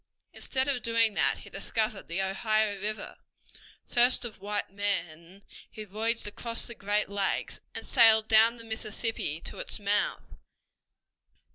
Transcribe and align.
Instead 0.33 0.67
of 0.67 0.81
doing 0.81 1.13
that 1.13 1.37
he 1.37 1.49
discovered 1.51 2.07
the 2.07 2.23
Ohio 2.23 2.81
River, 2.81 3.17
first 3.87 4.25
of 4.25 4.39
white 4.41 4.71
men 4.71 5.43
he 5.69 5.83
voyaged 5.83 6.25
across 6.25 6.65
the 6.65 6.73
Great 6.73 7.07
Lakes 7.07 7.59
and 7.75 7.85
sailed 7.85 8.27
down 8.27 8.57
the 8.57 8.63
Mississippi 8.63 9.39
to 9.41 9.59
its 9.59 9.77
mouth. 9.77 10.25